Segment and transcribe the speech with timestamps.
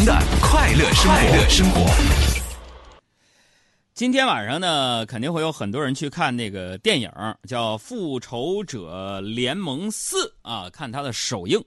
[0.00, 1.86] 阳的快乐生活，快乐生活。
[3.92, 7.10] 今天晚上呢，肯定会有很多人去看那个电影，
[7.46, 10.16] 叫《复仇者联盟四》
[10.50, 11.62] 啊，看它的首映。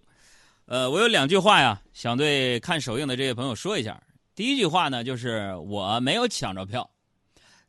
[0.66, 4.02] 呃，我有两句话呀，想对看首映的这些朋友说一下。
[4.34, 6.82] 第一句话呢，就是我没有抢着票；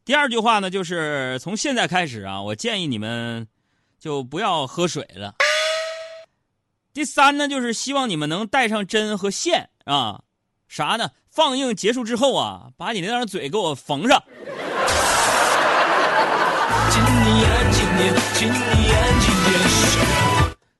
[0.05, 3.47] 第二句话呢，就是从现在开始啊，我建议你们
[3.99, 5.35] 就不要喝水了。
[6.95, 10.23] 第三呢，就是希望你们能带上针和线啊，
[10.69, 11.11] 啥呢？
[11.31, 14.23] 放映结束之后啊，把你那张嘴给我缝上。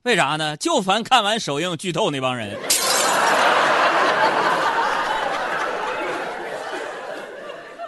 [0.03, 0.55] 为啥呢？
[0.57, 2.57] 就烦看完首映剧透那帮人。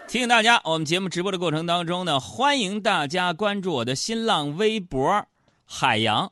[0.07, 5.25] 提醒大家，我们节目直播的过程当中呢，欢迎大家关注我的新浪微博
[5.67, 6.31] “海洋”。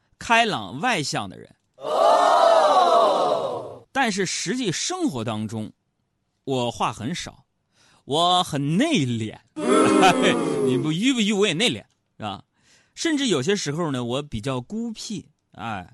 [0.31, 1.53] 开朗外向的人，
[3.91, 5.69] 但是实际生活当中，
[6.45, 7.43] 我话很少，
[8.05, 9.37] 我很内敛。
[10.65, 11.83] 你不迂不迂，我也内敛，
[12.15, 12.41] 是吧？
[12.95, 15.27] 甚至有些时候呢，我比较孤僻。
[15.51, 15.85] 哎，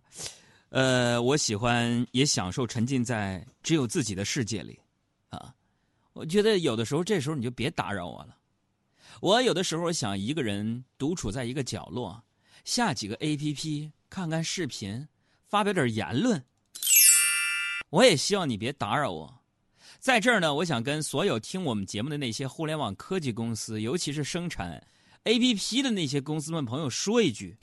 [0.69, 4.79] 呃，我喜欢也享受沉浸在只有自己的世界里。
[5.29, 5.51] 啊，
[6.13, 8.37] 我觉得有的时候，这时候你就别打扰我了。
[9.19, 12.21] 我有的时候想一个人独处在一个角落，
[12.65, 13.91] 下几个 A P P。
[14.09, 15.07] 看看视频，
[15.47, 16.43] 发表点言论。
[17.89, 19.41] 我也希望你别打扰我。
[19.99, 24.81] 在这儿呢，我想跟所有听我们节目的那些互联网科技公司，尤其是生产
[25.25, 27.57] APP 的那些公司们朋友说一句：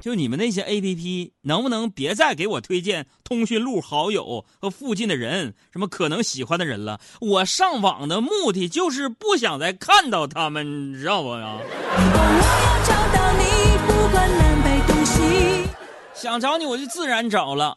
[0.00, 7.00] 就你们那些 APP，能不能别再给我推荐通讯录好友和附近的人，什么可能喜欢的人了？
[7.20, 11.58] 我上网的目的就是不想再看到他们，你知道不呀？
[11.60, 11.64] 我
[12.42, 13.44] 要找到你，
[13.86, 14.45] 不管哪
[14.86, 15.68] 东西？
[16.14, 17.76] 想找你，我就自然找了。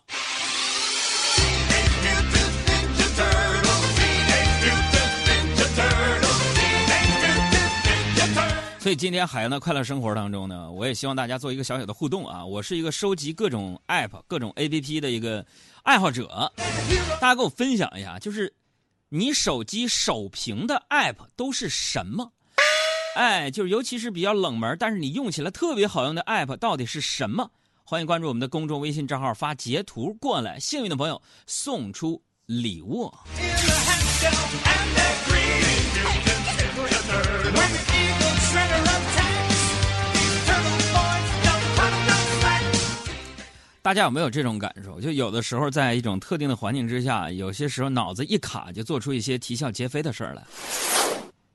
[8.80, 12.44] 所以今天海洋的快乐生活当中呢，我也希望大家做一个小小的互动啊！
[12.44, 15.46] 我是一个收集各种 app、各种 app 的一个
[15.84, 16.52] 爱好者，
[17.20, 18.52] 大家跟我分享一下，就是
[19.10, 22.32] 你手机首屏的 app 都是什么？
[23.16, 27.50] 哎，就是尤其是比较冷门，但是你用起来特别好用的 app 到底是什么？
[27.84, 33.12] 欢迎关注我们的公众微信账号，发截图过来，幸运的朋友送出礼物。
[43.82, 45.02] 大家有没有这种感受？
[45.02, 50.46] 就有的时候在一种特定的环境之下，有些时候脑子一卡，就做出一些啼笑皆非的事儿来。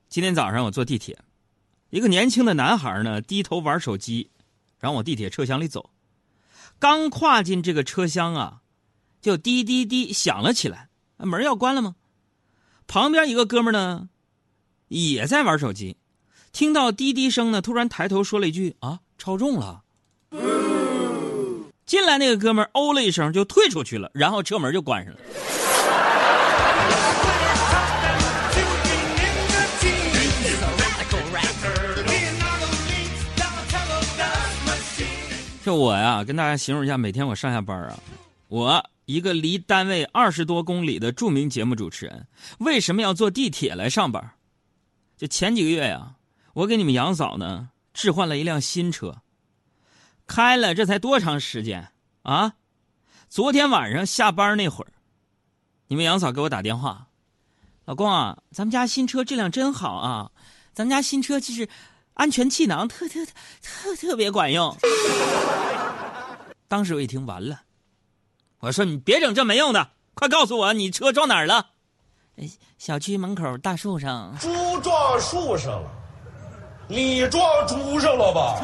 [0.09, 1.17] 今天早上我坐地铁，
[1.89, 4.29] 一个年轻的男孩呢低头玩手机，
[4.79, 5.89] 然后往地铁车厢里走。
[6.79, 8.61] 刚跨进这个车厢啊，
[9.21, 10.89] 就滴滴滴响了起来。
[11.17, 11.95] 门要关了吗？
[12.87, 14.09] 旁边一个哥们呢，
[14.89, 15.97] 也在玩手机，
[16.51, 19.83] 听到滴滴声呢，突然抬头说了一句：“啊，超重了。”
[21.85, 25.19] 进来那个哥们哦了一声就退出去了，然后车门就关上了。
[35.65, 37.97] 就我呀，跟大家形容一下，每天我上下班啊，
[38.49, 42.27] 我一个离单位二十多公里的著名节目主持人，
[42.59, 44.33] 为什么要坐地铁来上班？
[45.17, 46.17] 就前几个月呀，
[46.53, 49.23] 我给你们杨嫂呢置换了一辆新车，
[50.27, 51.91] 开了这才多长时间
[52.21, 52.53] 啊？
[53.27, 54.93] 昨天晚上下班那会儿，
[55.87, 57.07] 你们杨嫂给我打电话，
[57.85, 60.31] 老公啊，咱们家新车质量真好啊，
[60.73, 61.67] 咱们家新车就是。
[62.15, 63.25] 安全气囊特特
[63.61, 64.75] 特特别管用。
[66.67, 67.61] 当时我一听完了，
[68.59, 71.67] 我说你别整这没用的，快告诉我你车撞哪儿了？
[72.77, 74.35] 小区门口大树上。
[74.39, 74.49] 猪
[74.81, 75.89] 撞树上了，
[76.87, 78.59] 你撞猪上了吧？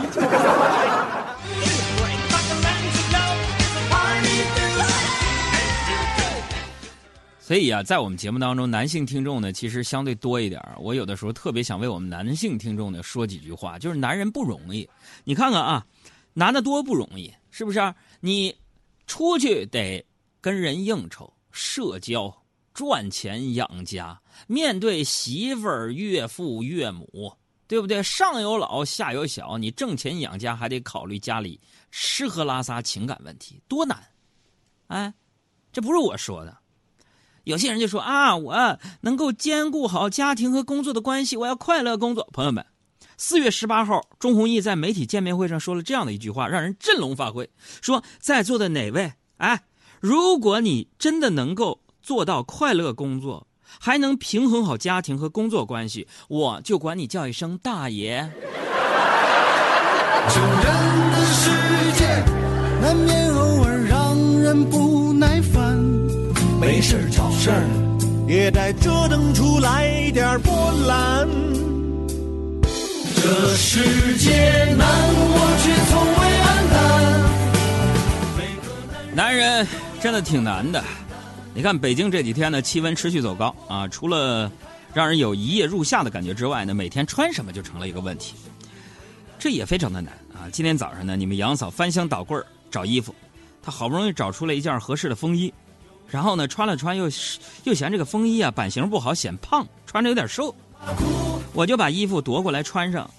[7.51, 14.89] 所以啊，在我们节目当中，男性听众呢其实相对多一点我有的时候特别想为我们男性听众呢说几句话，就是男人不容易。
[15.25, 15.85] 你看看啊，
[16.31, 17.93] 男的多不容易，是不是？
[18.21, 18.55] 你
[19.05, 20.01] 出去得
[20.39, 22.33] 跟人应酬、社交
[22.73, 24.17] 赚钱养家，
[24.47, 27.35] 面对媳妇儿、岳父、岳母，
[27.67, 28.01] 对不对？
[28.01, 31.59] 上有老，下有小，你挣钱养家，还得考虑家里
[31.91, 34.01] 吃喝拉撒情感问题，多难！
[34.87, 35.13] 哎，
[35.73, 36.60] 这不是我说的。
[37.43, 42.27] 有些人就说啊，我能够兼顾好家庭和工作的关系，我要快乐工作。
[42.31, 42.65] 朋友们，
[43.17, 47.47] 四月十八号，钟宏毅在媒体见面会上说了这样的一句话，让人振聋发聩。
[47.81, 49.61] 说在座的哪位，哎，
[49.99, 53.47] 如果你真的能够做到快乐工作，
[53.79, 58.17] 还能平衡好家庭和工作关系，我就管你叫一声大爷。
[60.29, 60.63] 成人
[61.11, 61.49] 的世
[61.97, 62.05] 界
[62.79, 64.90] 难免偶尔让人不，
[66.71, 67.67] 没事找事儿，
[68.29, 71.27] 也得折腾出来点波澜。
[73.13, 76.79] 这世界难，我却从未黯淡。
[79.13, 79.67] 男人
[79.99, 80.81] 真的挺难的。
[81.53, 84.49] 你看北京这几天呢，气温持续走高啊，除了
[84.93, 88.33] 让人有一夜入夏的感觉之外呢，每天穿什么就成了一个问题。
[89.37, 90.47] 这也非常的难啊！
[90.53, 92.41] 今天早上呢，你们杨嫂翻箱倒柜
[92.71, 93.13] 找衣服，
[93.61, 95.53] 她好不容易找出了一件合适的风衣，
[96.11, 97.09] 然后呢穿了穿又
[97.63, 100.53] 又嫌这个风衣啊版型不好显胖，穿着有点瘦，
[101.53, 103.09] 我就把衣服夺过来穿上。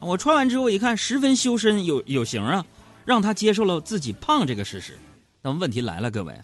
[0.00, 2.62] 我穿完之后一看，十分修身有有型啊，
[3.06, 4.98] 让他接受了自己胖这个事实。
[5.40, 6.34] 那么问题来了，各位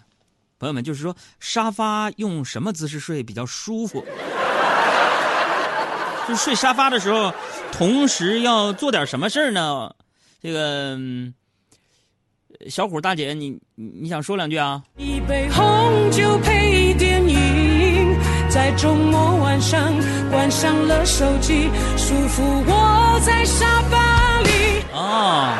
[0.57, 4.03] 朋友们，就是说沙发用什么姿势睡比较舒服？
[6.27, 7.31] 就睡沙发的时候，
[7.71, 9.93] 同时要做点什么事儿呢？
[10.41, 10.97] 这个
[12.69, 14.81] 小虎大姐，你你想说两句啊？
[14.97, 18.15] 一杯红酒配电影，
[18.49, 19.93] 在周末晚上
[20.29, 24.83] 关上了手机，舒服窝在沙发里。
[24.93, 25.57] 哦，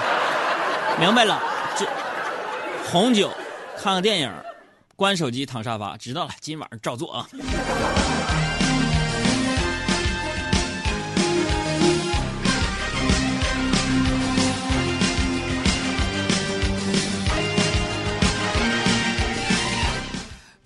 [0.99, 1.41] 明白了，
[1.75, 1.87] 这
[2.91, 3.29] 红酒，
[3.77, 4.31] 看个电影，
[4.95, 7.27] 关手机，躺沙发，知道了，今晚上照做啊。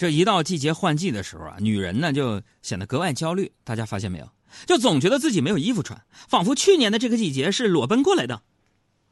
[0.05, 3.51] 这一到季节换季的时候啊，女人呢就显得格外焦虑。
[3.63, 4.29] 大家发现没有？
[4.67, 8.43] 就总觉得自己没有衣服穿，仿佛去年的这个季节是裸奔过来的。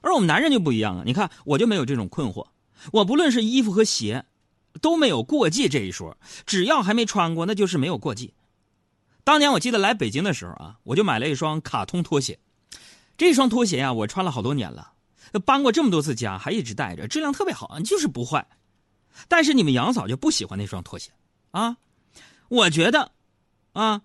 [0.02, 1.04] 而我们男人就不一样了！
[1.04, 2.46] 你看，我就没有这种困惑。
[2.92, 4.26] 我不论是衣服和鞋，
[4.82, 6.16] 都没有过季这一说。
[6.46, 8.36] 只要还没穿过，那就是没有过季。
[9.24, 12.38] 当年我记得来北京的时候啊，我就买了一双卡通拖鞋。
[13.18, 14.92] 这双拖鞋呀，我穿了好多年了，
[15.44, 18.48] 搬过这么多次家，还一直带着，质量特别好，就是不坏。
[19.28, 21.12] 但是你们杨嫂就不喜欢那双拖鞋，
[21.52, 21.78] 啊，
[22.50, 23.12] 我觉得，
[23.74, 24.02] 啊，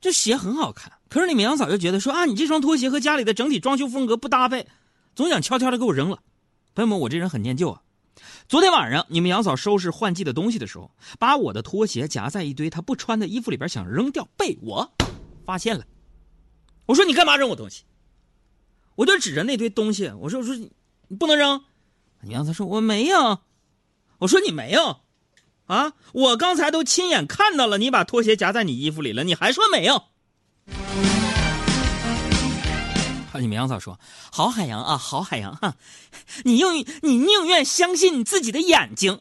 [0.00, 0.92] 这鞋很好看。
[1.08, 4.66] 可是你们杨嫂就觉得说啊，你这双拖鞋和家里的整体装修风格不搭配，
[5.14, 6.22] 总想悄悄的给我扔了。
[6.74, 7.82] 朋友们，我这人很念旧啊。
[8.48, 14.92] 昨天晚上你们杨嫂收拾换季的东西的时候，把我的拖鞋夹在一堆她不穿的衣服里边，想扔掉，被我
[15.44, 15.84] 发现了。
[16.86, 17.84] 我说你干嘛扔我东西？
[18.96, 21.64] 我就指着那堆东西，我说我说你不能扔。
[22.22, 23.40] 你杨嫂说我没有。
[24.18, 25.00] 我说你没有，
[25.66, 25.92] 啊！
[26.12, 30.04] 我刚才都亲眼看到了，你把拖鞋夹在你衣服里了，你还说没有？
[33.30, 34.00] 看，你们杨嫂说
[34.32, 35.74] ：“好海洋啊，好海洋哈！
[36.44, 39.20] 你用你宁愿相信你自己的眼睛，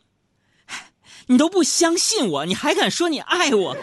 [1.28, 3.76] 你都不相信我，你还敢说你爱我？”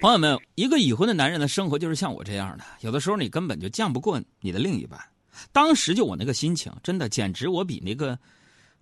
[0.00, 5.00] 朋友们，一个已婚的男人的生活就是像我这样的，有的时候你根本就犟不过你的另一半。
[5.52, 8.18] 当时就我那个心情，真的简直我比那个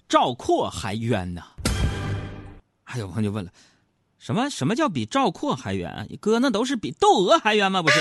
[0.08, 1.42] 赵括还冤呐！
[2.82, 3.50] 还有朋友就问了，
[4.18, 6.08] 什么什么叫比赵括还冤？
[6.20, 7.80] 哥，那都是比窦娥还冤吗？
[7.80, 8.00] 不是？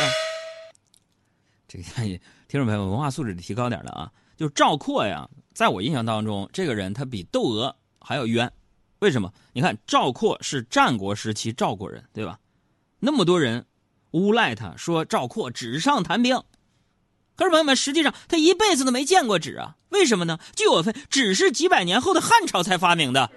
[1.68, 1.84] 这个
[2.48, 4.12] 听众朋友们文化素质得提高点了啊！
[4.36, 8.52] 就是赵括呀，在我印象当中，这个人他比窦娥还要冤。
[9.00, 9.32] 为什么？
[9.54, 12.40] 你看赵括是战国时期赵国人，对吧？
[13.06, 13.66] 那么多人
[14.12, 16.42] 诬赖他说赵括纸上谈兵，
[17.36, 19.76] 可是朋友们，实际上他一辈子都没见过纸啊？
[19.90, 20.40] 为什么呢？
[20.56, 23.30] 据我分，纸是几百年后的汉朝才发明的。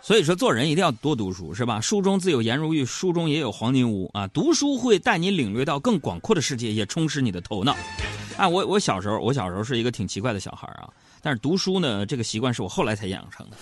[0.00, 1.80] 所以说，做人一定要多读书，是吧？
[1.80, 4.28] 书中自有颜如玉，书中也有黄金屋啊！
[4.28, 7.76] 读书会带你领略到更广阔的世界，也充实你的头脑。
[8.38, 10.88] 啊，我我小时候，我小时候是一个挺奇怪的小孩啊，
[11.22, 13.56] 但是读书呢，这个习惯是我后来才养成的。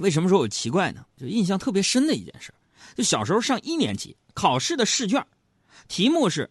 [0.00, 1.04] 为什么说我奇怪呢？
[1.16, 2.52] 就印象特别深的一件事，
[2.96, 5.24] 就小时候上一年级考试的试卷，
[5.88, 6.50] 题目是：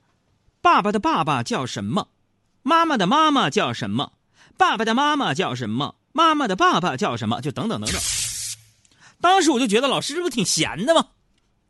[0.62, 2.08] 爸爸的爸爸叫什么？
[2.64, 4.14] 妈妈的妈妈叫什么？
[4.58, 5.96] 爸爸的妈妈叫什么？
[6.12, 7.42] 妈妈的爸爸叫什么？
[7.42, 8.02] 就等等等等。
[9.22, 11.08] 当时我就觉得老师这不挺闲的吗？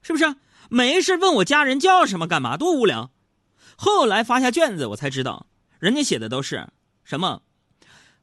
[0.02, 0.36] 是不是？
[0.70, 2.56] 没事问我家人叫什么干嘛？
[2.56, 3.10] 多无聊。
[3.82, 5.46] 后来发下卷子，我才知道，
[5.80, 6.68] 人家写的都是
[7.06, 7.44] 什么？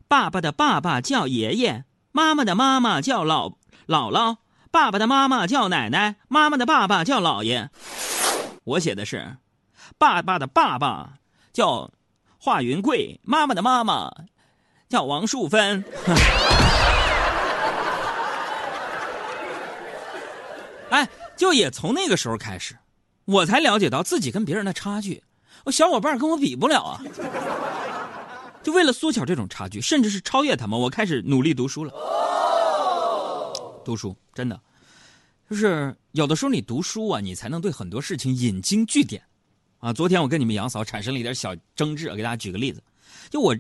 [0.07, 3.53] 爸爸的爸爸叫爷爷，妈妈的妈妈叫老
[3.87, 4.37] 姥姥，
[4.71, 7.71] 爸爸的妈妈叫奶奶，妈妈的爸爸叫姥爷。
[8.65, 9.39] 我写的是，
[9.97, 11.15] 爸爸的爸爸
[11.55, 11.91] 叫
[12.39, 14.13] 华云贵，妈妈的妈妈
[14.91, 15.83] 叫王淑芬。
[20.91, 22.77] 哎，就也从那个时候开始，
[23.25, 25.25] 我才了解到自己跟别人的差距。
[25.65, 27.03] 我小伙伴跟我比不了啊！
[28.63, 31.93] 就为了缩小这种差距，甚至是超越他们，我开始努力读书了。
[33.85, 34.61] 读书真的，
[35.49, 39.23] 就是有的时候你读书啊，你才能对很多事情引经据典。
[39.79, 42.83] 啊，昨天我跟你们杨嫂产生了一点小争执，给大家举个例子。
[43.31, 43.57] 就我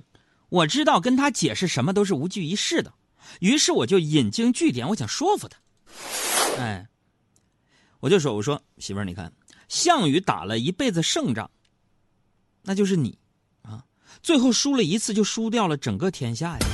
[0.48, 2.92] 我知道跟他解释什么都是无济于事的，
[3.40, 5.58] 于是我就引经据典，我想说服他。
[6.58, 6.86] 哎。
[7.98, 9.32] 我就说：“我说媳妇儿，你看，
[9.68, 11.50] 项羽打了一辈子胜仗，
[12.66, 13.18] 那就是你，
[13.62, 13.84] 啊，
[14.22, 16.66] 最后输了一次就输掉了整个天下呀。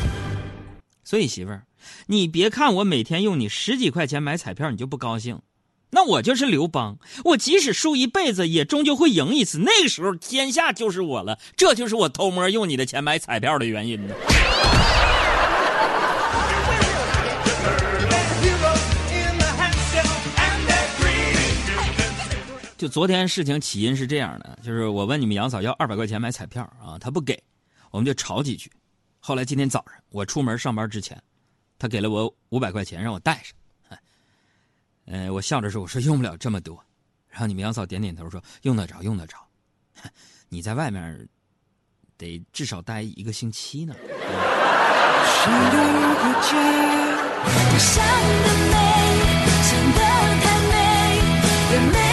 [1.04, 1.64] 所以媳妇儿，
[2.06, 5.40] 你别看我每天用你十几块钱买彩票，你就不高兴，
[5.90, 11.38] 那我就是刘邦，我即使输一辈子，也终究会赢一次，那个时候天下就是我了。
[11.56, 14.14] 这就是我偷摸用你的钱买彩票的原因呢。”
[22.82, 27.40] 就昨天事情起因是这样的，就是我问你们杨嫂要二百块钱买彩票啊，她不给，
[27.92, 28.68] 我们就吵几句。
[29.20, 31.16] 后来今天早上我出门上班之前，
[31.78, 33.54] 她给了我五百块钱让我带上。
[35.06, 36.84] 嗯，我笑着说：“我说用不了这么多。”
[37.30, 39.36] 然后你们杨嫂点点头说：“用得着，用得着。
[40.48, 41.28] 你在外面
[42.18, 43.94] 得至少待一个星期呢。”
[45.38, 45.76] 想的
[48.72, 48.76] 美，
[49.62, 50.00] 想的
[50.42, 50.58] 太
[51.92, 52.11] 美，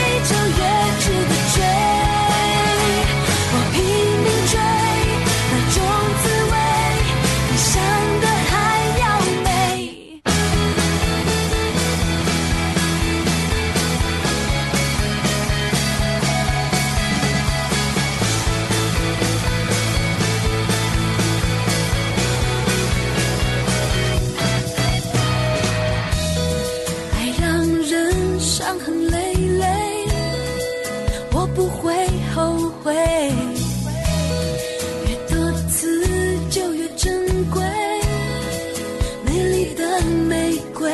[40.74, 40.92] 贵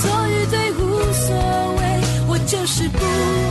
[0.00, 1.34] 错与对无所
[1.78, 3.41] 谓我就是不